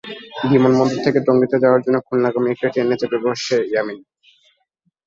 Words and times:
বিমানবন্দর 0.51 0.99
থেকে 1.05 1.19
টঙ্গীতে 1.27 1.57
যাওয়ার 1.63 1.83
জন্য 1.85 1.97
খুলনাগামী 2.07 2.47
একটি 2.51 2.67
ট্রেনে 2.73 2.95
চেপে 2.99 3.17
বসে 3.25 3.57
ইয়ামিন। 3.71 3.99